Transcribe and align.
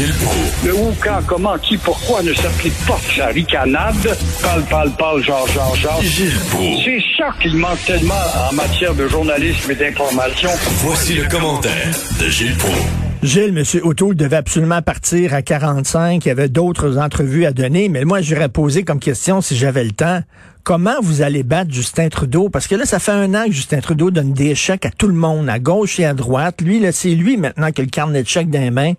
Gilles 0.00 0.14
Proulx. 0.14 0.64
Le 0.64 0.74
où, 0.74 0.94
quand, 0.98 1.20
comment, 1.26 1.58
qui, 1.58 1.76
pourquoi 1.76 2.22
ne 2.22 2.32
s'applique 2.32 2.86
pas? 2.86 2.98
Sa 3.14 3.26
ricanade. 3.26 4.16
Parle, 4.40 4.62
parle, 4.64 4.90
parle, 4.92 5.22
genre, 5.22 5.46
genre, 5.48 5.76
genre. 5.76 6.00
Gilles 6.00 6.40
Proulx. 6.48 6.84
C'est 6.86 7.02
ça 7.18 7.34
qu'il 7.38 7.54
manque 7.56 7.84
tellement 7.84 8.14
en 8.50 8.54
matière 8.54 8.94
de 8.94 9.06
journalisme 9.06 9.70
et 9.70 9.74
d'information. 9.74 10.48
Voici 10.84 11.16
le 11.16 11.28
commentaire 11.28 11.90
de 12.18 12.30
Gilles 12.30 12.56
Proulx. 12.56 13.09
Gilles, 13.22 13.54
M. 13.54 13.64
O'Toole 13.84 14.14
devait 14.14 14.36
absolument 14.36 14.80
partir 14.80 15.34
à 15.34 15.42
45. 15.42 16.24
Il 16.24 16.28
y 16.28 16.30
avait 16.30 16.48
d'autres 16.48 16.96
entrevues 16.96 17.44
à 17.44 17.52
donner, 17.52 17.90
mais 17.90 18.06
moi, 18.06 18.22
j'aurais 18.22 18.48
posé 18.48 18.82
comme 18.82 18.98
question, 18.98 19.42
si 19.42 19.56
j'avais 19.56 19.84
le 19.84 19.90
temps, 19.90 20.20
comment 20.64 20.94
vous 21.02 21.20
allez 21.20 21.42
battre 21.42 21.70
Justin 21.70 22.08
Trudeau? 22.08 22.48
Parce 22.48 22.66
que 22.66 22.76
là, 22.76 22.86
ça 22.86 22.98
fait 22.98 23.12
un 23.12 23.34
an 23.34 23.44
que 23.44 23.52
Justin 23.52 23.80
Trudeau 23.80 24.10
donne 24.10 24.32
des 24.32 24.54
chèques 24.54 24.86
à 24.86 24.90
tout 24.90 25.06
le 25.06 25.12
monde, 25.12 25.50
à 25.50 25.58
gauche 25.58 26.00
et 26.00 26.06
à 26.06 26.14
droite. 26.14 26.62
Lui, 26.62 26.80
là, 26.80 26.92
c'est 26.92 27.10
lui 27.10 27.36
maintenant 27.36 27.70
qui 27.72 27.82
a 27.82 27.84
le 27.84 27.90
carnet 27.90 28.22
de 28.22 28.26
chèques 28.26 28.48
dans 28.48 28.58
les 28.58 28.70
mains. 28.70 28.94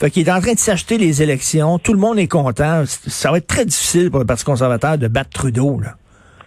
Fait 0.00 0.08
qu'il 0.08 0.28
est 0.28 0.30
en 0.30 0.40
train 0.40 0.52
de 0.52 0.58
s'acheter 0.58 0.96
les 0.96 1.24
élections. 1.24 1.80
Tout 1.80 1.94
le 1.94 1.98
monde 1.98 2.20
est 2.20 2.28
content. 2.28 2.84
Ça 2.86 3.32
va 3.32 3.38
être 3.38 3.48
très 3.48 3.64
difficile 3.64 4.08
pour 4.08 4.20
le 4.20 4.26
Parti 4.26 4.44
conservateur 4.44 4.98
de 4.98 5.08
battre 5.08 5.30
Trudeau, 5.30 5.80
là. 5.80 5.94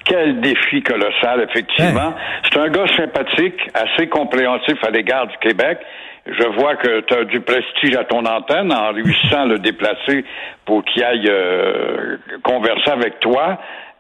Quel 0.05 0.39
défi 0.39 0.81
colossal, 0.84 1.45
effectivement. 1.49 2.13
C'est 2.49 2.57
un 2.57 2.70
gars 2.70 2.88
sympathique, 2.95 3.59
assez 3.73 4.07
compréhensif 4.07 4.81
à 4.81 4.89
l'égard 4.89 5.27
du 5.27 5.35
Québec. 5.41 5.80
Je 6.27 6.48
vois 6.59 6.76
que 6.76 7.02
tu 7.02 7.13
as 7.13 7.23
du 7.23 7.40
prestige 7.41 7.95
à 7.95 8.04
ton 8.04 8.26
antenne 8.26 8.73
en 8.73 8.91
réussissant 8.91 9.41
à 9.41 9.45
le 9.45 9.59
déplacer 9.59 10.26
pour 10.66 10.84
qu'il 10.84 11.04
aille 11.04 11.30
euh, 11.30 12.18
converser 12.44 12.91
avec 12.91 13.20
toi. 13.20 13.58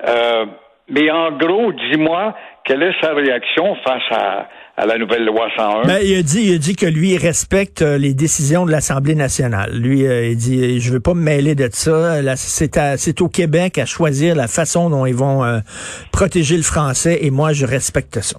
Euh, 0.07 0.45
mais 0.89 1.09
en 1.11 1.31
gros, 1.31 1.71
dis-moi, 1.73 2.35
quelle 2.63 2.83
est 2.83 2.93
sa 3.01 3.13
réaction 3.13 3.75
face 3.85 4.03
à, 4.11 4.47
à 4.77 4.85
la 4.85 4.97
nouvelle 4.97 5.25
loi 5.25 5.49
101? 5.57 5.87
Ben, 5.87 5.99
il 6.03 6.17
a 6.17 6.21
dit, 6.21 6.49
il 6.49 6.55
a 6.55 6.57
dit 6.57 6.75
que 6.75 6.85
lui 6.85 7.11
il 7.11 7.17
respecte 7.17 7.81
euh, 7.81 7.97
les 7.97 8.13
décisions 8.13 8.65
de 8.65 8.71
l'Assemblée 8.71 9.15
nationale. 9.15 9.71
Lui, 9.73 10.05
euh, 10.05 10.27
il 10.27 10.37
dit, 10.37 10.79
je 10.79 10.93
veux 10.93 10.99
pas 10.99 11.13
me 11.13 11.23
mêler 11.23 11.55
de 11.55 11.67
ça. 11.71 12.21
Là, 12.21 12.35
c'est, 12.35 12.77
à, 12.77 12.97
c'est 12.97 13.21
au 13.21 13.27
Québec 13.27 13.77
à 13.77 13.85
choisir 13.85 14.35
la 14.35 14.47
façon 14.47 14.89
dont 14.89 15.05
ils 15.05 15.15
vont 15.15 15.43
euh, 15.43 15.59
protéger 16.11 16.55
le 16.55 16.63
français, 16.63 17.19
et 17.21 17.31
moi, 17.31 17.53
je 17.53 17.65
respecte 17.65 18.19
ça. 18.19 18.37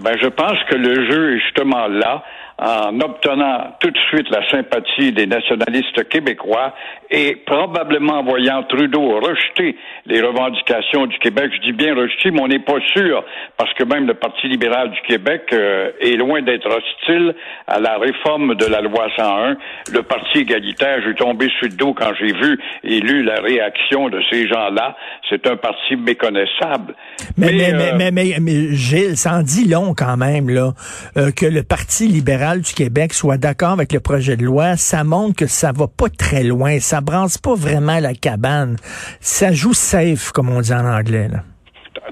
Ben, 0.00 0.16
je 0.20 0.28
pense 0.28 0.58
que 0.70 0.76
le 0.76 1.10
jeu 1.10 1.36
est 1.36 1.40
justement 1.40 1.86
là 1.88 2.22
en 2.58 2.98
obtenant 3.00 3.76
tout 3.78 3.90
de 3.90 3.98
suite 4.08 4.28
la 4.30 4.48
sympathie 4.50 5.12
des 5.12 5.26
nationalistes 5.26 6.08
québécois 6.08 6.74
et 7.08 7.36
probablement 7.46 8.14
en 8.14 8.24
voyant 8.24 8.64
Trudeau 8.64 9.20
rejeter 9.20 9.76
les 10.06 10.20
revendications 10.20 11.06
du 11.06 11.16
Québec. 11.18 11.52
Je 11.54 11.60
dis 11.60 11.72
bien 11.72 11.94
rejeter, 11.94 12.32
mais 12.32 12.40
on 12.42 12.48
n'est 12.48 12.58
pas 12.58 12.80
sûr, 12.94 13.24
parce 13.56 13.72
que 13.74 13.84
même 13.84 14.06
le 14.06 14.14
Parti 14.14 14.48
libéral 14.48 14.90
du 14.90 15.00
Québec 15.02 15.42
euh, 15.52 15.90
est 16.00 16.16
loin 16.16 16.42
d'être 16.42 16.66
hostile 16.66 17.34
à 17.68 17.78
la 17.78 17.96
réforme 17.96 18.56
de 18.56 18.66
la 18.66 18.80
loi 18.80 19.06
101. 19.16 19.56
Le 19.92 20.02
Parti 20.02 20.38
égalitaire, 20.38 21.00
j'ai 21.06 21.14
tombé 21.14 21.48
sur 21.58 21.68
le 21.68 21.76
dos 21.76 21.94
quand 21.94 22.12
j'ai 22.18 22.32
vu 22.32 22.58
et 22.82 23.00
lu 23.00 23.22
la 23.22 23.40
réaction 23.40 24.08
de 24.08 24.20
ces 24.30 24.48
gens-là. 24.48 24.96
C'est 25.30 25.46
un 25.46 25.56
parti 25.56 25.96
méconnaissable. 25.96 26.94
Mais, 27.36 27.52
mais, 27.52 27.72
mais, 27.72 27.92
mais, 27.92 28.10
mais, 28.10 28.36
mais, 28.40 28.74
Gilles, 28.74 29.16
ça 29.16 29.34
en 29.34 29.42
dit 29.42 29.68
long 29.68 29.94
quand 29.94 30.16
même, 30.16 30.48
là, 30.48 30.72
euh, 31.16 31.30
que 31.30 31.46
le 31.46 31.62
Parti 31.62 32.08
libéral 32.08 32.47
du 32.56 32.72
Québec 32.72 33.12
soit 33.12 33.36
d'accord 33.36 33.72
avec 33.72 33.92
le 33.92 34.00
projet 34.00 34.36
de 34.36 34.44
loi, 34.44 34.76
ça 34.76 35.04
montre 35.04 35.36
que 35.36 35.46
ça 35.46 35.72
va 35.72 35.86
pas 35.86 36.08
très 36.08 36.42
loin, 36.42 36.78
ça 36.80 37.00
branche 37.00 37.38
pas 37.42 37.54
vraiment 37.54 38.00
la 38.00 38.14
cabane. 38.14 38.76
Ça 39.20 39.52
joue 39.52 39.74
safe, 39.74 40.32
comme 40.32 40.50
on 40.50 40.60
dit 40.60 40.72
en 40.72 40.84
anglais. 40.84 41.28
Là. 41.28 41.38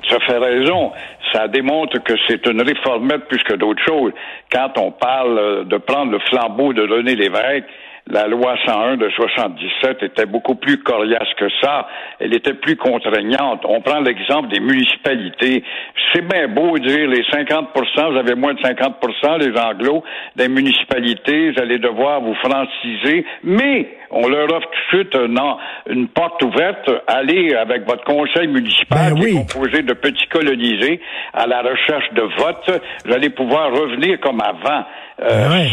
Tu 0.03 0.15
as 0.15 0.21
fait 0.21 0.39
raison. 0.39 0.93
Ça 1.33 1.49
démontre 1.49 2.03
que 2.05 2.15
c'est 2.29 2.47
une 2.47 2.63
réformette 2.63 3.27
plus 3.29 3.43
que 3.43 3.55
d'autres 3.55 3.83
choses. 3.85 4.13
Quand 4.53 4.73
on 4.79 4.93
parle 4.93 5.67
de 5.69 5.77
prendre 5.79 6.13
le 6.13 6.19
flambeau 6.31 6.73
de 6.73 6.83
René 6.83 7.17
Lévesque, 7.17 7.67
la 8.09 8.29
loi 8.29 8.55
101 8.65 8.97
de 8.99 9.11
77 9.11 10.03
était 10.03 10.27
beaucoup 10.27 10.55
plus 10.55 10.79
coriace 10.79 11.29
que 11.37 11.49
ça. 11.61 11.89
Elle 12.21 12.35
était 12.35 12.55
plus 12.55 12.77
contraignante. 12.77 13.65
On 13.65 13.81
prend 13.81 14.01
l'exemple 14.01 14.49
des 14.49 14.61
municipalités. 14.61 15.65
C'est 16.13 16.27
bien 16.27 16.47
beau 16.49 16.79
dire 16.79 17.09
les 17.09 17.23
50% 17.23 18.13
vous 18.13 18.19
avez 18.19 18.35
moins 18.35 18.55
de 18.55 18.61
50% 18.61 19.39
les 19.39 19.59
anglos 19.59 20.05
des 20.37 20.49
municipalités, 20.49 21.51
vous 21.51 21.61
allez 21.61 21.79
devoir 21.79 22.21
vous 22.21 22.35
franciser, 22.35 23.25
mais 23.43 23.89
on 24.11 24.29
leur 24.29 24.45
offre 24.53 24.69
tout 24.91 24.97
de 24.97 25.03
suite 25.03 25.19
une 25.89 26.09
porte 26.09 26.43
ouverte. 26.43 26.91
Allez 27.07 27.55
avec 27.55 27.87
votre 27.89 28.05
conseil 28.05 28.47
municipal 28.47 29.15
Ben 29.15 29.21
qui 29.21 29.25
oui. 29.25 29.31
est 29.31 29.53
composé 29.53 29.83
de 29.83 29.93
petits 29.95 30.29
colonisés 30.29 31.01
à 31.33 31.47
la 31.47 31.63
recherche 31.63 32.13
de 32.13 32.23
vote. 32.23 32.83
Vous 33.05 33.13
allez 33.13 33.31
pouvoir 33.31 33.73
revenir 33.73 34.21
comme 34.21 34.41
avant. 34.41 34.85
Euh, 35.23 35.49
Ben. 35.49 35.69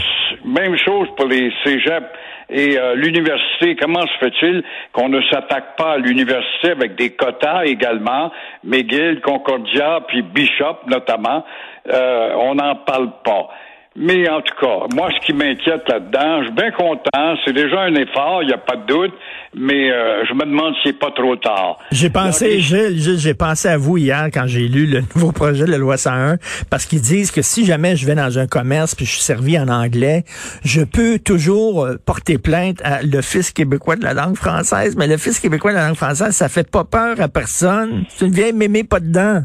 Même 0.46 0.78
chose 0.78 1.08
pour 1.16 1.28
les 1.28 1.52
cégeps 1.64 2.08
et 2.53 2.78
euh, 2.78 2.96
l'université. 2.96 3.75
Comment 3.75 4.02
se 4.02 4.18
fait-il 4.19 4.64
qu'on 4.94 5.09
ne 5.09 5.22
s'attaque 5.24 5.75
pas 5.75 5.94
à 5.94 5.97
l'université 5.97 6.72
avec 6.72 6.96
des 6.96 7.09
quotas 7.09 7.66
également, 7.66 8.31
McGill, 8.64 9.19
Concordia, 9.22 10.02
puis 10.08 10.22
Bishop 10.22 10.78
notamment? 10.88 11.44
Euh, 11.92 12.34
on 12.38 12.56
n'en 12.56 12.75
parle 12.75 13.09
pas. 13.25 13.50
Mais 13.96 14.28
en 14.28 14.42
tout 14.42 14.56
cas, 14.59 14.88
moi, 14.96 15.09
ce 15.12 15.26
qui 15.26 15.34
m'inquiète 15.34 15.88
là-dedans, 15.88 16.40
je 16.40 16.46
suis 16.46 16.56
bien 16.56 16.72
content. 16.72 17.36
C'est 17.46 17.54
déjà 17.54 17.81
un 17.81 17.94
effort, 17.94 18.42
il 18.42 18.48
n'y 18.48 18.54
a 18.54 18.58
pas 18.58 18.76
de 18.76 18.88
doute, 18.88 19.14
mais 19.56 19.92
euh, 19.92 20.26
je 20.28 20.34
me 20.34 20.46
demande 20.46 20.74
s'il 20.81 20.94
n'est 20.94 20.98
pas 20.98 21.12
trop 21.12 21.36
tard. 21.36 21.78
J'ai 21.92 22.09
pensé, 22.09 22.59
Gilles, 22.59 23.20
j'ai 23.20 23.36
pensé 23.36 23.68
à 23.68 23.78
vous 23.78 23.98
hier 23.98 24.30
quand 24.34 24.48
j'ai 24.48 24.68
lu 24.68 24.88
le 24.88 25.02
nouveau 25.16 25.31
projet 25.31 25.66
de 25.66 25.72
la 25.72 25.78
loi 25.78 25.98
101, 25.98 26.38
parce 26.72 26.88
qu'ils 26.88 27.02
disent 27.02 27.30
que 27.30 27.44
si 27.44 27.66
jamais 27.66 27.96
je 27.96 28.08
vais 28.08 28.16
dans 28.16 28.40
un 28.40 28.48
commerce 28.48 28.96
puis 28.96 29.06
je 29.06 29.12
suis 29.12 29.22
servi 29.22 29.59
en 29.59 29.68
anglais, 29.68 30.24
je 30.66 30.81
peux 30.81 31.20
toujours 31.20 31.86
euh, 31.86 31.98
porter 32.04 32.40
plainte 32.40 32.81
à 32.84 33.04
l'Office 33.04 33.52
québécois 33.52 33.96
de 33.96 34.04
la 34.04 34.16
langue 34.16 34.36
française, 34.36 34.96
mais 34.98 35.06
l'Office 35.06 35.40
québécois 35.40 35.72
de 35.72 35.78
la 35.78 35.88
langue 35.88 35.98
française, 35.98 36.31
ça 36.31 36.50
fait 36.50 36.70
pas 36.70 36.84
peur 36.84 37.22
à 37.22 37.28
personne. 37.28 38.06
C'est 38.10 38.25
une 38.25 38.34
vieille 38.34 38.54
mémé 38.54 38.84
pas 38.84 39.00
dedans. 39.00 39.44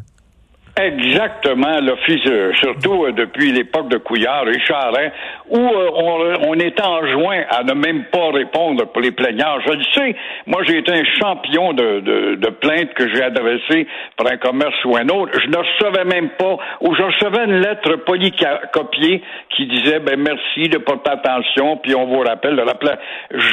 Exactement, 0.81 1.81
l'office, 1.81 2.25
euh, 2.28 2.53
surtout 2.55 3.05
euh, 3.05 3.12
depuis 3.12 3.50
l'époque 3.50 3.89
de 3.89 3.99
Couillard 3.99 4.47
et 4.49 4.61
Charest, 4.61 5.12
où 5.50 5.59
euh, 5.59 5.91
on, 5.93 6.50
on 6.50 6.55
était 6.55 6.84
enjoint 6.84 7.43
à 7.50 7.65
ne 7.65 7.72
même 7.72 8.05
pas 8.12 8.31
répondre 8.31 8.84
pour 8.93 9.03
les 9.03 9.11
plaignants. 9.11 9.59
Je 9.66 9.72
le 9.72 9.83
sais, 9.93 10.16
moi 10.47 10.62
j'ai 10.69 10.78
été 10.78 10.93
un 10.93 11.03
champion 11.21 11.72
de, 11.72 11.99
de, 11.99 12.34
de 12.37 12.50
plaintes 12.50 12.94
que 12.94 13.12
j'ai 13.12 13.22
adressées 13.25 13.89
pour 14.16 14.31
un 14.31 14.37
commerce 14.37 14.77
ou 14.84 14.97
un 14.97 15.09
autre. 15.09 15.33
Je 15.43 15.49
ne 15.49 15.56
recevais 15.56 16.05
même 16.05 16.31
pas, 16.39 16.56
ou 16.81 16.95
je 16.95 17.03
recevais 17.03 17.45
une 17.47 17.60
lettre 17.60 17.97
polycopiée 17.97 19.22
qui 19.56 19.66
disait 19.66 19.99
ben 19.99 20.21
merci 20.21 20.69
de 20.69 20.78
porter 20.78 21.10
attention, 21.10 21.78
puis 21.78 21.97
on 21.97 22.06
vous 22.06 22.21
rappelle, 22.21 22.55
le 22.55 22.62
rappel. 22.62 22.97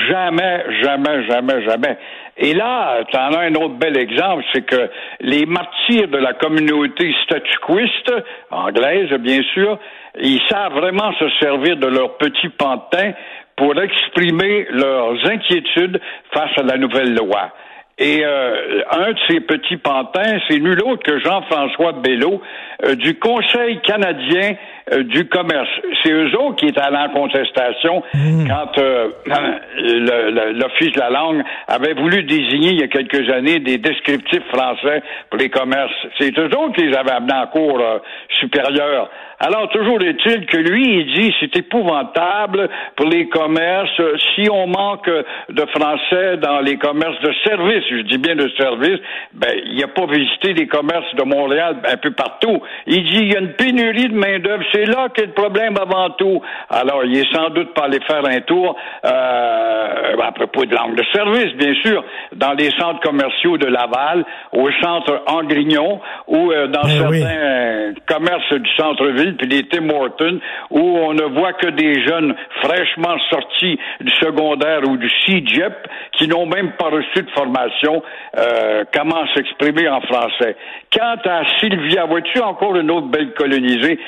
Jamais, 0.09 0.63
jamais, 0.83 1.23
jamais, 1.27 1.63
jamais. 1.63 1.97
Et 2.37 2.53
là, 2.53 3.03
tu 3.09 3.17
en 3.17 3.33
as 3.33 3.45
un 3.45 3.55
autre 3.55 3.75
bel 3.75 3.97
exemple, 3.97 4.43
c'est 4.53 4.65
que 4.65 4.89
les 5.21 5.45
martyrs 5.45 6.09
de 6.09 6.17
la 6.17 6.33
communauté 6.33 7.15
statuquiste, 7.23 8.11
anglaise 8.51 9.09
bien 9.19 9.41
sûr, 9.53 9.79
ils 10.19 10.41
savent 10.49 10.73
vraiment 10.73 11.13
se 11.13 11.29
servir 11.39 11.77
de 11.77 11.87
leur 11.87 12.17
petit 12.17 12.49
pantin 12.49 13.13
pour 13.55 13.81
exprimer 13.81 14.67
leurs 14.69 15.15
inquiétudes 15.25 16.01
face 16.33 16.51
à 16.57 16.63
la 16.63 16.77
nouvelle 16.77 17.15
loi. 17.15 17.51
Et 17.97 18.25
euh, 18.25 18.81
un 18.91 19.13
de 19.13 19.19
ces 19.29 19.39
petits 19.39 19.77
pantins, 19.77 20.39
c'est 20.49 20.59
nul 20.59 20.81
autre 20.83 21.03
que 21.03 21.17
Jean-François 21.19 21.93
Bello 21.93 22.41
euh, 22.83 22.95
du 22.95 23.17
Conseil 23.17 23.79
canadien 23.81 24.55
du 24.91 25.27
commerce. 25.27 25.69
C'est 26.03 26.11
eux 26.11 26.37
autres 26.37 26.57
qui 26.57 26.67
étaient 26.67 26.81
allés 26.81 26.97
en 26.97 27.09
contestation 27.09 28.03
quand 28.13 28.77
euh, 28.77 29.09
l'Office 30.53 30.91
de 30.91 30.99
la 30.99 31.09
langue 31.09 31.43
avait 31.67 31.93
voulu 31.93 32.23
désigner 32.23 32.69
il 32.69 32.79
y 32.79 32.83
a 32.83 32.87
quelques 32.87 33.29
années 33.31 33.59
des 33.59 33.77
descriptifs 33.77 34.45
français 34.53 35.01
pour 35.29 35.39
les 35.39 35.49
commerces. 35.49 35.93
C'est 36.19 36.37
eux 36.37 36.49
autres 36.57 36.73
qui 36.73 36.85
les 36.85 36.95
avaient 36.95 37.11
amenés 37.11 37.33
en 37.33 37.47
cours 37.47 37.79
euh, 37.79 37.99
supérieure. 38.39 39.09
Alors, 39.39 39.69
toujours 39.69 40.01
est-il 40.01 40.45
que 40.45 40.57
lui, 40.57 40.99
il 40.99 41.13
dit 41.13 41.33
c'est 41.39 41.55
épouvantable 41.57 42.69
pour 42.95 43.07
les 43.07 43.27
commerces 43.27 43.99
euh, 43.99 44.15
si 44.33 44.49
on 44.49 44.67
manque 44.67 45.09
de 45.49 45.65
français 45.75 46.37
dans 46.37 46.61
les 46.61 46.77
commerces 46.77 47.19
de 47.21 47.33
service. 47.45 47.83
Je 47.89 48.01
dis 48.03 48.17
bien 48.17 48.35
de 48.35 48.49
service. 48.57 48.99
Ben, 49.33 49.51
il 49.65 49.79
n'a 49.79 49.87
pas 49.87 50.05
visité 50.05 50.53
les 50.53 50.67
commerces 50.67 51.13
de 51.15 51.23
Montréal 51.23 51.77
un 51.85 51.97
peu 51.97 52.11
partout. 52.11 52.61
Il 52.87 53.03
dit 53.03 53.19
il 53.23 53.33
y 53.33 53.35
a 53.35 53.39
une 53.39 53.53
pénurie 53.53 54.07
de 54.07 54.15
main-d'œuvre. 54.15 54.63
C'est 54.75 54.85
là 54.85 55.07
qu'est 55.13 55.27
le 55.27 55.31
problème 55.31 55.75
avant 55.81 56.09
tout. 56.09 56.41
Alors, 56.69 57.05
il 57.05 57.17
est 57.17 57.33
sans 57.33 57.49
doute 57.49 57.73
pas 57.73 57.83
allé 57.83 57.99
faire 58.01 58.25
un 58.25 58.41
tour 58.41 58.75
euh, 59.05 60.17
à 60.21 60.31
propos 60.33 60.65
de 60.65 60.75
langue 60.75 60.95
de 60.95 61.03
service, 61.13 61.53
bien 61.53 61.73
sûr, 61.75 62.03
dans 62.35 62.53
les 62.53 62.69
centres 62.79 62.99
commerciaux 63.01 63.57
de 63.57 63.67
Laval, 63.67 64.25
au 64.51 64.69
centre 64.81 65.23
Angrignon, 65.27 65.99
ou 66.27 66.51
euh, 66.51 66.67
dans 66.67 66.81
Ben 66.81 66.89
certains 66.89 67.09
oui. 67.09 67.23
euh, 67.25 67.93
commerces 68.07 68.53
du 68.53 68.69
centre-ville, 68.75 69.35
puis 69.37 69.47
les 69.47 69.67
Tim 69.67 69.89
Hortons, 69.89 70.39
où 70.69 70.79
on 70.79 71.13
ne 71.13 71.23
voit 71.23 71.53
que 71.53 71.67
des 71.67 72.05
jeunes 72.05 72.35
fraîchement 72.61 73.17
sortis 73.29 73.79
du 74.01 74.11
secondaire 74.21 74.81
ou 74.87 74.97
du 74.97 75.09
CIGEP 75.25 75.73
qui 76.13 76.27
n'ont 76.27 76.45
même 76.45 76.71
pas 76.73 76.89
reçu 76.89 77.23
de 77.23 77.29
formation 77.31 78.03
euh, 78.37 78.83
comment 78.93 79.25
s'exprimer 79.33 79.87
en 79.87 80.01
français. 80.01 80.55
Quant 80.93 81.17
à 81.25 81.43
Sylvia, 81.59 82.05
vois-tu 82.05 82.39
encore 82.39 82.75
une 82.75 82.91
autre 82.91 83.07
belle 83.07 83.33
colonisée, 83.33 83.99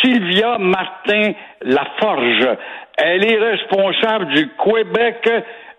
Sylvia 0.00 0.58
Martin 0.58 1.32
Laforge. 1.62 2.48
Elle 2.98 3.24
est 3.24 3.38
responsable 3.38 4.32
du 4.34 4.48
Québec 4.56 5.28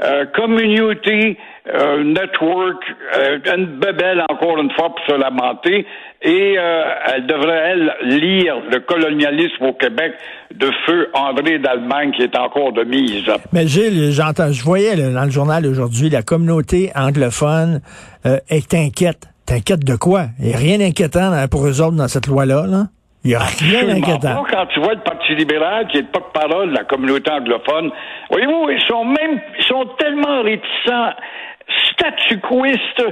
euh, 0.03 0.25
Community 0.35 1.37
euh, 1.73 2.03
Network, 2.03 2.83
euh, 3.15 3.39
une 3.55 3.79
bebelle 3.79 4.23
encore 4.29 4.57
une 4.59 4.71
fois 4.71 4.89
pour 4.89 5.05
se 5.07 5.19
lamenter, 5.19 5.85
et 6.21 6.55
elle 6.55 7.27
devrait, 7.27 7.73
elle, 7.73 7.93
lire 8.03 8.55
le 8.71 8.79
colonialisme 8.79 9.65
au 9.65 9.73
Québec 9.73 10.13
de 10.53 10.69
feu 10.85 11.09
André 11.13 11.59
d'Allemagne 11.59 12.11
qui 12.11 12.23
est 12.23 12.35
encore 12.37 12.73
de 12.73 12.83
mise. 12.83 13.29
Mais 13.53 13.67
Gilles, 13.67 14.11
j'entends, 14.11 14.51
je 14.51 14.63
voyais 14.63 14.95
dans 14.95 15.25
le 15.25 15.29
journal 15.29 15.65
aujourd'hui, 15.67 16.09
la 16.09 16.23
communauté 16.23 16.91
anglophone 16.95 17.81
est 18.49 18.73
inquiète. 18.73 19.27
T'inquiète 19.45 19.85
de 19.85 19.95
quoi? 19.95 20.25
Il 20.39 20.47
n'y 20.47 20.53
a 20.53 20.57
rien 20.57 20.79
d'inquiétant 20.79 21.31
pour 21.51 21.67
eux 21.67 21.81
autres 21.81 21.95
dans 21.95 22.07
cette 22.07 22.27
loi-là, 22.27 22.65
là? 22.67 22.87
Il 23.23 23.31
n'y 23.31 23.35
a 23.35 23.39
rien 23.39 23.85
d'inquiétant. 23.85 24.45
Quand 24.49 24.65
tu 24.67 24.79
vois 24.79 24.93
le 24.93 25.01
Parti 25.01 25.35
libéral, 25.35 25.87
qui 25.87 25.97
est 25.97 26.01
le 26.01 26.07
porte-parole 26.07 26.69
de 26.69 26.75
la 26.75 26.85
communauté 26.85 27.29
anglophone, 27.29 27.91
voyez-vous, 28.31 28.69
ils 28.69 28.81
sont 28.87 29.03
même, 29.03 29.41
ils 29.59 29.65
sont 29.65 29.85
tellement 29.99 30.43
réticents, 30.43 31.11
statu 31.91 32.39
quoistes, 32.39 33.03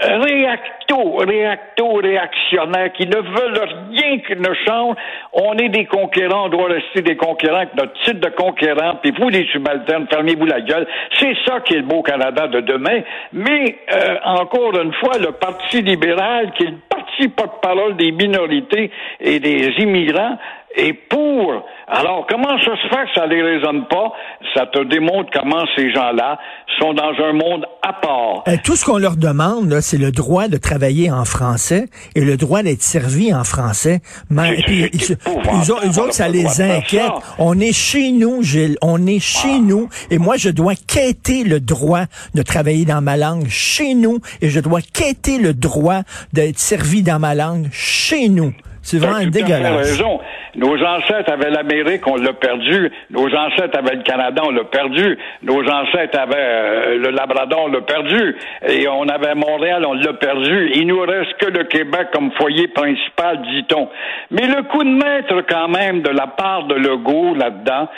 réacto, 0.00 1.16
réacto, 1.16 1.94
réactionnaires, 1.94 2.92
qui 2.92 3.06
ne 3.06 3.16
veulent 3.16 3.68
rien 3.90 4.18
qui 4.18 4.36
ne 4.36 4.54
change. 4.66 4.96
On 5.32 5.56
est 5.58 5.68
des 5.68 5.86
conquérants, 5.86 6.46
on 6.46 6.48
doit 6.48 6.68
rester 6.68 7.02
des 7.02 7.16
conquérants 7.16 7.58
avec 7.58 7.74
notre 7.74 7.92
titre 8.04 8.20
de 8.20 8.34
conquérant, 8.34 8.96
puis 9.02 9.12
vous, 9.18 9.28
les 9.28 9.46
subalternes, 9.46 10.06
fermez-vous 10.10 10.46
la 10.46 10.60
gueule. 10.60 10.86
C'est 11.18 11.34
ça 11.46 11.60
qui 11.60 11.74
est 11.74 11.78
le 11.78 11.84
beau 11.84 12.02
Canada 12.02 12.46
de 12.48 12.60
demain. 12.60 13.00
Mais, 13.32 13.78
euh, 13.92 14.16
encore 14.24 14.78
une 14.80 14.92
fois, 14.94 15.18
le 15.18 15.32
Parti 15.32 15.82
libéral, 15.82 16.52
qui 16.52 16.64
est 16.64 16.70
le 16.70 16.78
parti 16.88 17.28
porte-parole 17.28 17.96
des 17.96 18.12
minorités 18.12 18.90
et 19.20 19.40
des 19.40 19.68
immigrants, 19.78 20.38
et 20.76 20.92
pour. 20.92 21.64
Alors, 21.88 22.26
comment 22.28 22.56
ça 22.60 22.76
se 22.76 22.88
fait 22.88 23.04
que 23.06 23.14
ça 23.14 23.26
ne 23.26 23.34
les 23.34 23.42
résonne 23.42 23.86
pas? 23.88 24.12
Ça 24.54 24.66
te 24.66 24.84
démontre 24.84 25.30
comment 25.32 25.64
ces 25.76 25.92
gens-là 25.92 26.38
sont 26.78 26.94
dans 26.94 27.12
un 27.24 27.32
monde 27.32 27.66
à 27.82 27.92
part. 27.92 28.44
Euh, 28.46 28.56
tout 28.62 28.76
ce 28.76 28.84
qu'on 28.84 28.98
leur 28.98 29.16
demande, 29.16 29.80
c'est 29.80 29.98
le 29.98 30.12
droit 30.12 30.46
de 30.46 30.56
travailler 30.56 31.10
en 31.10 31.24
français 31.24 31.86
et 32.14 32.20
le 32.20 32.36
droit 32.36 32.62
d'être 32.62 32.82
servi 32.82 33.34
en 33.34 33.42
français. 33.42 34.00
Mais, 34.30 34.62
ils, 34.68 35.72
autres, 35.72 36.12
ça 36.12 36.28
les 36.28 36.60
inquiète. 36.60 37.10
On 37.38 37.58
est 37.58 37.72
chez 37.72 38.12
nous, 38.12 38.42
Gilles. 38.42 38.76
On 38.82 39.06
est 39.06 39.18
chez 39.18 39.56
ah. 39.56 39.60
nous. 39.60 39.88
Et 40.10 40.18
moi, 40.18 40.36
je 40.36 40.50
dois 40.50 40.74
quêter 40.74 41.42
le 41.42 41.58
droit 41.58 42.04
de 42.34 42.42
travailler 42.42 42.84
dans 42.84 43.02
ma 43.02 43.16
langue 43.16 43.48
chez 43.48 43.94
nous. 43.94 44.20
Et 44.40 44.48
je 44.48 44.60
dois 44.60 44.80
quêter 44.80 45.38
le 45.38 45.54
droit 45.54 46.02
d'être 46.32 46.58
servi 46.58 47.02
dans 47.02 47.18
ma 47.18 47.34
langue 47.34 47.68
chez 47.72 48.28
nous. 48.28 48.52
C'est 48.82 48.98
vraiment 48.98 49.30
dégueulasse. 49.30 49.90
raison. 49.90 50.20
Nos 50.56 50.74
ancêtres 50.82 51.32
avaient 51.32 51.50
l'Amérique, 51.50 52.06
on 52.06 52.16
l'a 52.16 52.32
perdu. 52.32 52.90
Nos 53.10 53.26
ancêtres 53.26 53.78
avaient 53.78 53.96
le 53.96 54.02
Canada, 54.02 54.42
on 54.44 54.50
l'a 54.50 54.64
perdu. 54.64 55.18
Nos 55.42 55.62
ancêtres 55.68 56.18
avaient 56.18 56.36
euh, 56.36 56.96
le 56.98 57.10
Labrador, 57.10 57.64
on 57.64 57.68
l'a 57.68 57.82
perdu. 57.82 58.36
Et 58.66 58.88
on 58.88 59.08
avait 59.08 59.34
Montréal, 59.34 59.84
on 59.86 59.94
l'a 59.94 60.14
perdu. 60.14 60.70
Il 60.74 60.86
nous 60.86 61.00
reste 61.00 61.34
que 61.38 61.46
le 61.46 61.64
Québec 61.64 62.08
comme 62.12 62.32
foyer 62.32 62.68
principal, 62.68 63.42
dit-on. 63.42 63.88
Mais 64.30 64.46
le 64.46 64.62
coup 64.62 64.82
de 64.82 64.90
maître, 64.90 65.42
quand 65.48 65.68
même, 65.68 66.02
de 66.02 66.10
la 66.10 66.26
part 66.26 66.64
de 66.64 66.74
Legault 66.74 67.34
là-dedans, 67.34 67.88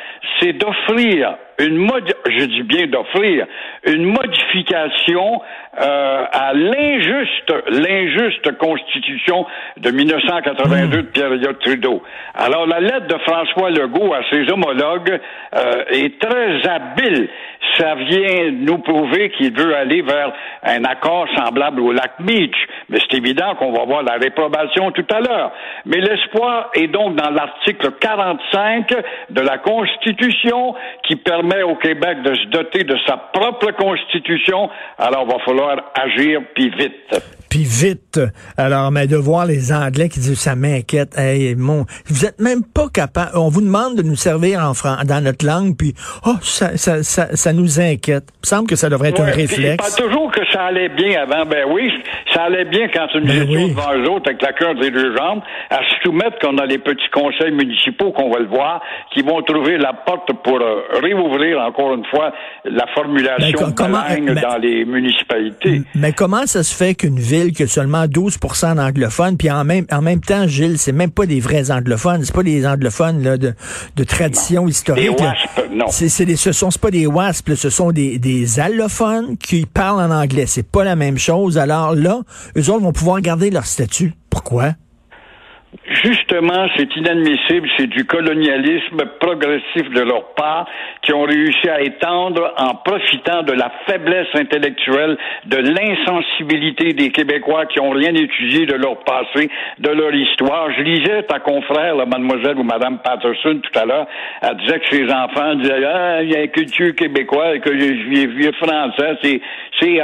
c'est 0.40 0.52
d'offrir 0.52 1.36
une 1.62 1.76
modi 1.76 2.12
je 2.26 2.44
dis 2.44 2.62
bien 2.62 2.86
d'offrir 2.86 3.46
une 3.86 4.04
modification 4.04 5.40
euh, 5.80 6.24
à 6.30 6.52
l'injuste 6.52 7.54
l'injuste 7.68 8.58
constitution 8.58 9.46
de 9.78 9.90
1982 9.90 10.96
de 10.96 11.02
Pierre 11.02 11.58
Trudeau. 11.60 12.02
Alors 12.34 12.66
la 12.66 12.80
lettre 12.80 13.06
de 13.06 13.18
François 13.18 13.70
Legault 13.70 14.12
à 14.12 14.22
ses 14.30 14.50
homologues 14.50 15.18
euh, 15.54 15.84
est 15.90 16.20
très 16.20 16.68
habile. 16.68 17.28
Ça 17.78 17.94
vient 17.94 18.50
nous 18.52 18.78
prouver 18.78 19.30
qu'il 19.30 19.56
veut 19.56 19.74
aller 19.74 20.02
vers 20.02 20.32
un 20.62 20.84
accord 20.84 21.26
semblable 21.36 21.80
au 21.80 21.92
lac 21.92 22.12
Beach. 22.20 22.54
Mais 22.88 22.98
c'est 23.00 23.16
évident 23.16 23.54
qu'on 23.54 23.72
va 23.72 23.84
voir 23.84 24.02
la 24.02 24.14
réprobation 24.14 24.90
tout 24.90 25.06
à 25.10 25.20
l'heure. 25.20 25.52
Mais 25.86 26.00
l'espoir 26.00 26.70
est 26.74 26.88
donc 26.88 27.16
dans 27.16 27.30
l'article 27.30 27.92
45 28.00 28.90
de 29.30 29.40
la 29.40 29.58
Constitution 29.58 30.74
qui 31.04 31.16
permet 31.16 31.51
au 31.60 31.76
Québec 31.76 32.22
de 32.24 32.34
se 32.34 32.46
doter 32.48 32.84
de 32.84 32.96
sa 33.06 33.16
propre 33.16 33.72
Constitution. 33.72 34.70
Alors, 34.98 35.26
il 35.28 35.32
va 35.32 35.44
falloir 35.44 35.92
agir, 35.94 36.40
puis 36.54 36.70
vite 36.70 37.14
puis 37.52 37.64
vite. 37.64 38.18
Alors, 38.56 38.90
mais 38.90 39.06
de 39.06 39.16
voir 39.16 39.44
les 39.44 39.74
Anglais 39.74 40.08
qui 40.08 40.20
disent 40.20 40.40
ça 40.40 40.56
m'inquiète. 40.56 41.18
Hey, 41.18 41.54
mon, 41.54 41.84
vous 42.06 42.24
êtes 42.24 42.40
même 42.40 42.62
pas 42.64 42.88
capable. 42.88 43.32
On 43.34 43.50
vous 43.50 43.60
demande 43.60 43.94
de 43.94 44.02
nous 44.02 44.16
servir 44.16 44.64
en 44.64 44.72
fran 44.72 44.96
dans 45.04 45.22
notre 45.22 45.44
langue, 45.44 45.76
puis 45.76 45.92
oh, 46.24 46.36
ça, 46.40 46.78
ça, 46.78 47.02
ça, 47.02 47.36
ça 47.36 47.52
nous 47.52 47.78
inquiète. 47.78 48.24
Il 48.32 48.40
me 48.44 48.46
semble 48.46 48.68
que 48.68 48.76
ça 48.76 48.88
devrait 48.88 49.10
être 49.10 49.20
un 49.20 49.30
réflexe. 49.30 49.76
Pas 49.76 50.02
toujours 50.02 50.32
que 50.32 50.40
ça 50.50 50.62
allait 50.62 50.88
bien 50.88 51.24
avant. 51.24 51.44
Ben 51.44 51.66
oui, 51.70 51.92
ça 52.32 52.44
allait 52.44 52.64
bien 52.64 52.88
quand 52.88 53.08
une 53.16 53.26
ben 53.26 53.46
gestion 53.46 53.68
devant 53.68 53.94
eux 53.96 54.10
autres 54.10 54.30
avec 54.30 54.40
la 54.40 54.54
cœur 54.54 54.74
des 54.76 54.90
deux 54.90 55.14
jambes, 55.14 55.42
à 55.68 55.76
se 55.76 55.94
soumettre 56.04 56.38
qu'on 56.38 56.56
a 56.56 56.64
les 56.64 56.78
petits 56.78 57.10
conseils 57.12 57.52
municipaux 57.52 58.12
qu'on 58.12 58.30
va 58.30 58.38
le 58.38 58.48
voir, 58.48 58.80
qui 59.12 59.20
vont 59.20 59.42
trouver 59.42 59.76
la 59.76 59.92
porte 59.92 60.32
pour 60.42 60.58
euh, 60.58 60.84
réouvrir 61.02 61.31
encore 61.58 61.94
une 61.94 62.04
fois 62.06 62.32
la 62.64 62.86
formulation 62.94 63.58
ben, 63.58 63.74
comment, 63.74 64.02
langue 64.08 64.40
dans 64.40 64.56
les 64.56 64.84
municipalités. 64.84 65.82
Mais 65.94 66.12
comment 66.12 66.46
ça 66.46 66.62
se 66.62 66.74
fait 66.74 66.94
qu'une 66.94 67.18
ville 67.18 67.52
que 67.52 67.66
seulement 67.66 68.06
12 68.06 68.38
d'anglophones, 68.76 69.36
puis 69.36 69.50
en 69.50 69.64
même, 69.64 69.86
en 69.90 70.02
même 70.02 70.20
temps, 70.20 70.46
Gilles, 70.46 70.78
c'est 70.78 70.92
même 70.92 71.10
pas 71.10 71.26
des 71.26 71.40
vrais 71.40 71.70
anglophones, 71.70 72.24
c'est 72.24 72.34
pas 72.34 72.42
des 72.42 72.66
anglophones 72.66 73.22
là, 73.22 73.36
de, 73.36 73.54
de 73.96 74.04
tradition 74.04 74.66
historique. 74.66 75.10
non. 75.72 75.86
C'est, 75.88 76.24
des, 76.24 76.36
ce 76.36 76.52
sont 76.52 76.70
pas 76.80 76.90
des 76.90 77.06
WASP, 77.06 77.54
ce 77.54 77.70
sont 77.70 77.92
des, 77.92 78.18
des 78.18 78.60
allophones 78.60 79.36
qui 79.36 79.66
parlent 79.66 80.00
en 80.00 80.10
anglais. 80.10 80.46
C'est 80.46 80.68
pas 80.68 80.84
la 80.84 80.96
même 80.96 81.18
chose. 81.18 81.58
Alors 81.58 81.94
là, 81.94 82.20
eux 82.56 82.70
autres 82.70 82.82
vont 82.82 82.92
pouvoir 82.92 83.20
garder 83.20 83.50
leur 83.50 83.66
statut. 83.66 84.14
Pourquoi? 84.30 84.72
Justement, 85.86 86.68
c'est 86.76 86.94
inadmissible, 86.96 87.66
c'est 87.78 87.86
du 87.86 88.04
colonialisme 88.04 89.04
progressif 89.18 89.88
de 89.90 90.02
leur 90.02 90.34
part 90.34 90.66
qui 91.00 91.14
ont 91.14 91.22
réussi 91.22 91.66
à 91.66 91.80
étendre 91.80 92.52
en 92.58 92.74
profitant 92.74 93.42
de 93.42 93.52
la 93.52 93.72
faiblesse 93.86 94.28
intellectuelle, 94.34 95.16
de 95.46 95.56
l'insensibilité 95.56 96.92
des 96.92 97.10
Québécois 97.10 97.64
qui 97.66 97.80
ont 97.80 97.90
rien 97.90 98.14
étudié 98.14 98.66
de 98.66 98.74
leur 98.74 98.98
passé, 99.04 99.50
de 99.78 99.88
leur 99.88 100.14
histoire. 100.14 100.70
Je 100.76 100.82
lisais 100.82 101.22
ta 101.22 101.40
confrère, 101.40 101.96
la 101.96 102.04
mademoiselle 102.04 102.58
ou 102.58 102.64
madame 102.64 102.98
Patterson 102.98 103.60
tout 103.62 103.78
à 103.78 103.86
l'heure, 103.86 104.06
elle 104.42 104.56
disait 104.58 104.78
que 104.78 104.94
ses 104.94 105.10
enfants 105.10 105.54
disaient 105.54 105.84
ah, 105.86 106.22
il 106.22 106.32
y 106.32 106.36
a 106.36 106.42
une 106.42 106.50
culture 106.50 106.94
québécoise, 106.94 107.60
que 107.60 107.78
je 107.78 108.26
vieux 108.28 108.52
français, 108.52 109.16
c'est 109.22 109.40
c'est 109.80 110.02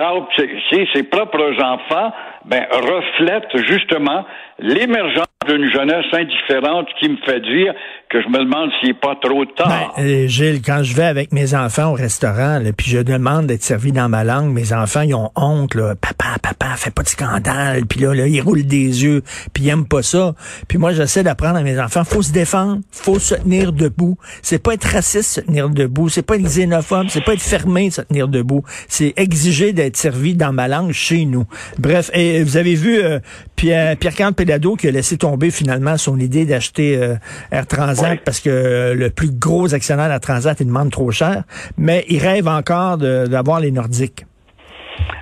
c'est 0.70 0.88
ses 0.94 1.02
propres 1.04 1.54
enfants 1.62 2.12
ben 2.48 2.64
reflètent 2.70 3.56
justement 3.66 4.24
l'émergence 4.58 5.26
d'une 5.46 5.70
jeunesse 5.70 6.06
indifférente 6.12 6.88
qui 6.98 7.08
me 7.08 7.16
fait 7.24 7.40
dire 7.40 7.72
que 8.10 8.20
je 8.22 8.28
me 8.28 8.38
demande 8.38 8.70
s'il 8.80 8.88
n'est 8.88 8.94
pas 8.94 9.14
trop 9.20 9.44
tard. 9.44 9.94
Ben, 9.96 10.02
euh, 10.02 10.26
Gilles, 10.26 10.62
quand 10.62 10.82
je 10.82 10.94
vais 10.94 11.04
avec 11.04 11.32
mes 11.32 11.54
enfants 11.54 11.90
au 11.90 11.94
restaurant, 11.94 12.58
là, 12.58 12.70
puis 12.76 12.90
je 12.90 12.98
demande 12.98 13.46
d'être 13.46 13.62
servi 13.62 13.92
dans 13.92 14.08
ma 14.08 14.24
langue, 14.24 14.52
mes 14.52 14.72
enfants, 14.72 15.02
ils 15.02 15.14
ont 15.14 15.30
honte, 15.36 15.74
là. 15.74 15.94
Papa, 15.94 16.38
papa, 16.42 16.74
fais 16.76 16.90
pas 16.90 17.02
de 17.02 17.08
scandale. 17.08 17.86
Puis 17.86 18.00
là, 18.00 18.14
là, 18.14 18.26
ils 18.26 18.40
roulent 18.40 18.66
des 18.66 19.04
yeux, 19.04 19.22
puis 19.52 19.64
ils 19.64 19.68
aiment 19.68 19.86
pas 19.86 20.02
ça. 20.02 20.34
Puis 20.68 20.78
moi, 20.78 20.92
j'essaie 20.92 21.22
d'apprendre 21.22 21.58
à 21.58 21.62
mes 21.62 21.78
enfants, 21.78 22.04
faut 22.04 22.22
se 22.22 22.32
défendre, 22.32 22.80
faut 22.90 23.18
se 23.18 23.34
tenir 23.34 23.72
debout. 23.72 24.16
C'est 24.42 24.62
pas 24.62 24.74
être 24.74 24.84
raciste, 24.84 25.36
se 25.36 25.40
tenir 25.40 25.68
debout. 25.68 26.08
C'est 26.08 26.26
pas 26.26 26.36
être 26.36 26.42
xénophobe, 26.42 27.06
c'est 27.08 27.24
pas 27.24 27.34
être 27.34 27.42
fermé, 27.42 27.90
se 27.90 28.00
tenir 28.02 28.28
debout. 28.28 28.64
C'est 28.88 29.14
exiger 29.16 29.72
d'être 29.72 29.96
servi 29.96 30.34
dans 30.34 30.52
ma 30.52 30.66
langue 30.66 30.92
chez 30.92 31.24
nous. 31.24 31.44
Bref, 31.78 32.10
et 32.12 32.37
vous 32.42 32.56
avez 32.56 32.74
vu 32.74 32.98
euh, 32.98 33.18
Pierre, 33.56 33.96
Pierre 33.96 34.32
Pédado 34.36 34.76
qui 34.76 34.88
a 34.88 34.90
laissé 34.90 35.16
tomber 35.16 35.50
finalement 35.50 35.96
son 35.96 36.18
idée 36.18 36.44
d'acheter 36.44 36.96
euh, 36.96 37.14
Air 37.50 37.66
Transat 37.66 38.20
parce 38.24 38.40
que 38.40 38.50
euh, 38.50 38.94
le 38.94 39.10
plus 39.10 39.30
gros 39.30 39.74
actionnaire 39.74 40.12
de 40.12 40.18
Transat, 40.18 40.58
il 40.60 40.66
demande 40.66 40.90
trop 40.90 41.10
cher. 41.10 41.44
Mais 41.76 42.04
il 42.08 42.20
rêve 42.20 42.48
encore 42.48 42.98
d'avoir 42.98 43.60
les 43.60 43.70
Nordiques. 43.70 44.24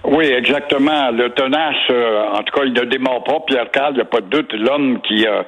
Oui, 0.04 0.26
exactement. 0.26 1.11
Le 1.11 1.30
tenace, 1.30 1.75
euh, 1.90 2.28
en 2.32 2.42
tout 2.42 2.54
cas, 2.54 2.64
il 2.64 2.73
ne 2.73 2.85
démarre 2.85 3.25
pas. 3.25 3.40
Pierre 3.46 3.70
Carl, 3.73 3.92
il 3.92 3.96
n'y 3.96 4.02
a 4.02 4.04
pas 4.04 4.20
de 4.20 4.28
doute, 4.28 4.52
l'homme 4.52 5.00
qui 5.02 5.26
a 5.26 5.44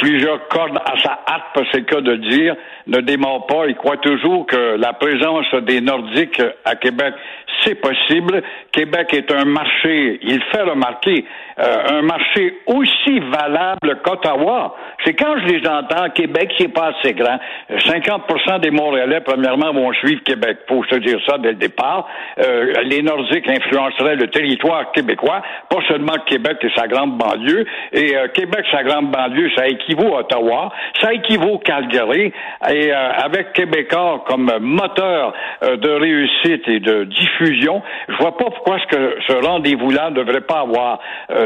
plusieurs 0.00 0.48
cordes 0.48 0.78
à 0.78 0.98
sa 1.02 1.20
hâte, 1.28 1.66
c'est 1.70 1.80
le 1.80 1.84
cas 1.84 2.00
de 2.00 2.16
dire, 2.16 2.56
ne 2.86 3.00
démarre 3.00 3.46
pas. 3.46 3.66
Il 3.68 3.74
croit 3.74 3.98
toujours 3.98 4.46
que 4.46 4.76
la 4.76 4.94
présence 4.94 5.46
des 5.62 5.80
Nordiques 5.80 6.42
à 6.64 6.74
Québec, 6.74 7.14
c'est 7.62 7.74
possible. 7.74 8.42
Québec 8.72 9.12
est 9.12 9.30
un 9.30 9.44
marché, 9.44 10.18
il 10.22 10.42
fait 10.44 10.62
remarquer, 10.62 11.24
euh, 11.58 11.98
un 11.98 12.02
marché 12.02 12.54
aussi 12.66 13.20
valable 13.20 14.00
qu'Ottawa. 14.02 14.74
C'est 15.04 15.14
quand 15.14 15.36
je 15.38 15.54
les 15.54 15.66
entends, 15.66 16.08
Québec, 16.14 16.52
c'est 16.58 16.72
pas 16.72 16.92
assez 16.94 17.12
grand. 17.14 17.38
50 17.86 18.60
des 18.60 18.70
Montréalais, 18.70 19.20
premièrement, 19.20 19.72
vont 19.72 19.92
suivre 19.94 20.22
Québec. 20.24 20.58
Faut 20.68 20.84
se 20.84 20.96
dire 20.96 21.18
ça 21.26 21.38
dès 21.38 21.50
le 21.50 21.54
départ. 21.56 22.06
Euh, 22.38 22.72
les 22.84 23.02
Nordiques 23.02 23.48
influenceraient 23.48 24.16
le 24.16 24.28
territoire 24.28 24.92
québécois, 24.92 25.42
pas 25.68 25.80
seulement 25.88 26.14
Québec 26.26 26.58
et 26.62 26.70
sa 26.76 26.86
grande 26.86 27.16
banlieue. 27.18 27.66
Et 27.92 28.16
euh, 28.16 28.28
Québec, 28.28 28.64
sa 28.70 28.82
grande 28.82 29.10
banlieue, 29.10 29.50
ça 29.56 29.68
équivaut 29.68 30.16
à 30.16 30.20
Ottawa, 30.20 30.72
ça 31.00 31.12
équivaut 31.12 31.58
Calgary. 31.58 32.32
Et 32.70 32.92
avec 32.92 33.52
Québécois 33.52 34.24
comme 34.26 34.50
moteur 34.60 35.32
de 35.62 35.90
réussite 35.90 36.68
et 36.68 36.80
de 36.80 37.04
diffusion, 37.04 37.82
je 38.08 38.16
vois 38.16 38.36
pas 38.36 38.44
pourquoi 38.44 38.78
ce, 38.78 38.86
que 38.86 39.16
ce 39.26 39.46
rendez-vous-là 39.46 40.10
ne 40.10 40.16
devrait 40.16 40.42
pas 40.42 40.60
avoir 40.60 41.00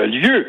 lieu. 0.07 0.47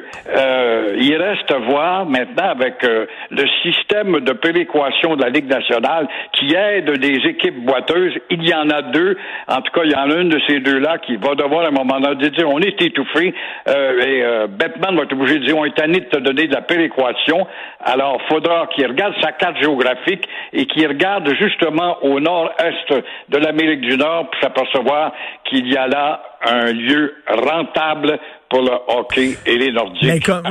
il 0.98 1.16
reste 1.16 1.52
à 1.52 1.58
voir 1.58 2.06
maintenant 2.06 2.50
avec 2.50 2.84
le 2.84 3.48
système 3.64 4.20
de 4.20 4.34
péréquation 4.34 5.16
de 5.16 5.24
la 5.24 5.30
Ligue 5.30 5.50
nationale 5.50 6.08
qui 6.34 6.54
aide 6.54 6.92
des 7.00 7.18
équipes 7.28 7.64
boiteuses. 7.66 8.14
Il 8.30 8.48
y 8.48 8.54
en 8.54 8.70
a 8.70 8.82
deux. 8.82 9.18
En 9.48 9.62
tout 9.62 9.72
cas, 9.72 9.82
il 9.84 9.92
y 9.92 9.96
en 9.96 10.10
a 10.10 10.16
une 10.16 10.30
de 10.30 10.40
ces 10.48 10.60
deux-là 10.60 10.98
qui 11.00 11.16
va 11.18 11.36
devoir 11.36 11.66
à 11.66 11.68
un 11.68 11.72
moment 11.72 12.00
donné 12.00 12.30
dire 12.30 12.50
on 12.50 12.60
est 12.60 12.82
étouffé 12.82 13.34
euh, 13.68 14.02
et 14.02 14.24
euh, 14.24 14.48
Batman 14.48 14.96
va 14.96 15.04
être 15.04 15.14
obligé 15.14 15.40
de 15.40 15.46
dire 15.46 15.58
on 15.58 15.66
est 15.66 15.76
tanné 15.76 16.00
de 16.00 16.06
te 16.06 16.20
donner 16.20 16.48
de 16.48 16.54
la 16.54 16.62
péréquation. 16.62 17.48
Alors, 17.84 18.22
faudra 18.28 18.68
qu'il 18.68 18.88
regarde 18.88 19.14
sa 19.22 19.32
carte 19.32 19.58
géographique 19.60 20.28
et 20.54 20.66
qu'il 20.66 20.88
regarde 20.88 21.32
justement 21.40 21.98
au 22.04 22.20
nord-est 22.20 23.04
de 23.30 23.38
l'Amérique 23.38 23.82
du 23.82 23.98
Nord 23.98 24.30
pour 24.30 24.42
s'apercevoir 24.42 25.14
qu'il 25.46 25.72
y 25.72 25.78
a 25.78 25.88
là 25.88 26.22
un 26.44 26.72
lieu 26.72 27.14
rentable 27.28 28.20
pour 28.50 28.62
le 28.62 28.72
hockey 28.88 29.38
et 29.46 29.58
les 29.58 29.72
Nordiques. 29.72 30.04
Mais 30.04 30.20
comme, 30.20 30.44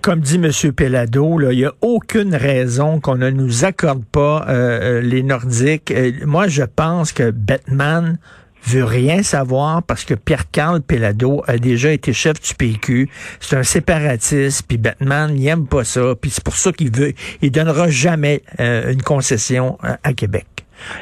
comme, 0.00 0.20
dit 0.20 0.36
M. 0.36 0.72
Pellado, 0.72 1.40
il 1.50 1.58
n'y 1.58 1.64
a 1.64 1.72
aucune 1.80 2.34
raison 2.34 3.00
qu'on 3.00 3.16
ne 3.16 3.30
nous 3.30 3.64
accorde 3.64 4.04
pas 4.04 4.46
euh, 4.48 4.98
euh, 4.98 5.00
les 5.00 5.22
Nordiques. 5.22 5.90
Euh, 5.90 6.12
moi, 6.24 6.48
je 6.48 6.62
pense 6.62 7.12
que 7.12 7.30
Batman 7.30 8.18
veut 8.64 8.84
rien 8.84 9.24
savoir 9.24 9.82
parce 9.82 10.04
que 10.04 10.14
Pierre-Carl 10.14 10.82
Pellado 10.82 11.42
a 11.48 11.58
déjà 11.58 11.90
été 11.90 12.12
chef 12.12 12.40
du 12.40 12.54
PQ. 12.54 13.10
C'est 13.40 13.56
un 13.56 13.64
séparatiste, 13.64 14.64
puis 14.68 14.78
Batman, 14.78 15.34
il 15.36 15.46
aime 15.48 15.66
pas 15.66 15.82
ça, 15.82 16.14
puis 16.20 16.30
c'est 16.30 16.44
pour 16.44 16.54
ça 16.54 16.70
qu'il 16.70 16.94
veut, 16.94 17.12
il 17.40 17.50
donnera 17.50 17.88
jamais 17.88 18.42
une 18.60 19.02
concession 19.02 19.78
à 20.04 20.12
Québec. 20.12 20.46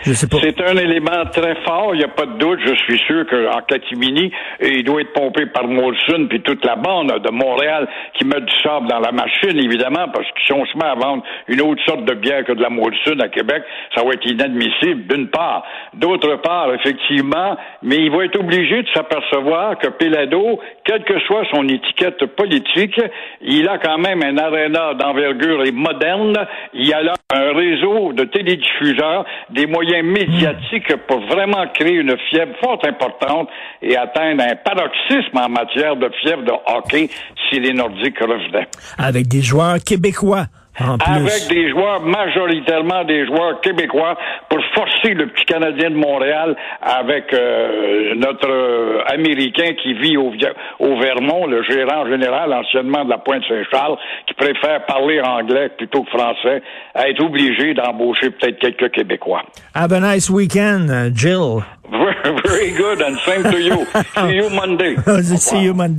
C'est 0.03 0.61
un 0.61 0.77
élément 0.77 1.25
très 1.33 1.55
fort, 1.65 1.95
il 1.95 1.99
n'y 1.99 2.05
a 2.05 2.09
pas 2.09 2.27
de 2.27 2.39
doute. 2.39 2.61
Je 2.65 2.75
suis 2.75 2.99
sûr 3.07 3.27
qu'en 3.29 3.61
catimini, 3.63 4.31
il 4.61 4.85
doit 4.85 5.03
être 5.03 5.13
pompé 5.13 5.47
par 5.47 5.67
Molson 5.67 6.27
puis 6.29 6.41
toute 6.41 6.65
la 6.65 6.77
bande 6.77 7.13
de 7.23 7.31
Montréal 7.31 7.89
qui 8.15 8.25
met 8.25 8.41
du 8.41 8.53
sable 8.63 8.89
dans 8.89 9.01
la 9.01 9.13
machine, 9.13 9.59
évidemment, 9.59 10.09
parce 10.13 10.27
que 10.27 10.41
si 10.47 10.53
on 10.53 10.65
se 10.67 10.77
met 10.77 10.85
à 10.85 10.95
vendre 10.95 11.23
une 11.49 11.61
autre 11.61 11.83
sorte 11.85 12.05
de 12.05 12.15
bière 12.15 12.45
que 12.45 12.53
de 12.53 12.63
la 12.63 12.71
Molson 12.71 13.19
à 13.21 13.29
Québec, 13.29 13.63
ça 13.95 14.03
va 14.05 14.13
être 14.13 14.27
inadmissible, 14.27 15.07
d'une 15.07 15.29
part. 15.29 15.65
D'autre 15.95 16.37
part, 16.37 16.73
effectivement, 16.75 17.57
mais 17.83 17.97
il 17.97 18.11
va 18.11 18.25
être 18.25 18.39
obligé 18.39 18.83
de 18.83 18.89
s'apercevoir 18.95 19.79
que 19.79 19.89
Pelado, 19.89 20.61
quelle 20.85 21.05
que 21.05 21.19
soit 21.21 21.45
son 21.53 21.69
étiquette 21.69 22.25
politique, 22.37 23.01
il 23.41 23.69
a 23.69 23.79
quand 23.79 23.99
même 23.99 24.23
un 24.23 24.37
aréna 24.39 24.95
d'envergure 24.95 25.65
et 25.65 25.73
moderne. 25.73 26.37
Il 26.75 26.93
a 26.93 27.03
là 27.03 27.15
un 27.33 27.53
réseau 27.53 28.13
de 28.13 28.25
télédiffuseurs, 28.25 29.25
des 29.51 29.67
moyens 29.71 30.05
médiatiques 30.05 30.95
pour 31.07 31.21
vraiment 31.27 31.65
créer 31.75 31.95
une 31.95 32.17
fièvre 32.29 32.53
fort 32.63 32.81
importante 32.85 33.49
et 33.83 33.97
atteindre 33.97 34.43
un 34.43 34.57
paroxysme 34.57 35.37
en 35.39 35.49
matière 35.49 35.97
de 35.97 36.11
fièvre 36.21 36.43
de 36.43 36.53
hockey 36.67 37.09
si 37.49 37.61
les 37.61 37.73
Nordiques 37.73 38.21
revenaient. 38.21 38.69
Avec 38.99 39.29
des 39.29 39.43
joueurs 39.43 39.79
québécois 39.79 40.47
avec 40.81 41.49
des 41.49 41.71
joueurs, 41.71 42.01
majoritairement 42.01 43.05
des 43.05 43.27
joueurs 43.27 43.61
québécois, 43.61 44.17
pour 44.49 44.61
forcer 44.75 45.15
le 45.15 45.27
petit 45.29 45.45
Canadien 45.45 45.91
de 45.91 45.97
Montréal 45.97 46.57
avec 46.81 47.33
euh, 47.33 48.15
notre 48.17 49.05
Américain 49.13 49.73
qui 49.83 49.95
vit 49.95 50.17
au, 50.17 50.33
au, 50.79 51.01
Vermont, 51.01 51.47
le 51.47 51.63
gérant 51.63 52.07
général 52.07 52.53
anciennement 52.53 53.05
de 53.05 53.11
la 53.11 53.19
Pointe-Saint-Charles, 53.19 53.97
qui 54.27 54.35
préfère 54.35 54.85
parler 54.87 55.21
anglais 55.21 55.71
plutôt 55.77 56.03
que 56.03 56.11
français, 56.11 56.63
à 56.95 57.09
être 57.09 57.23
obligé 57.23 57.75
d'embaucher 57.75 58.31
peut-être 58.31 58.59
quelques 58.59 58.91
Québécois. 58.91 59.43
Have 59.75 59.93
a 59.93 60.01
nice 60.01 60.29
weekend, 60.31 61.17
Jill. 61.17 61.63
Very, 61.91 62.41
very 62.45 62.71
good, 62.73 63.01
and 63.03 63.19
same 63.27 63.43
to 63.43 63.59
you. 63.61 63.85
See 64.15 64.37
you 64.37 64.51
Monday. 64.51 64.97
See 65.23 65.59
you 65.59 65.75
Monday. 65.75 65.99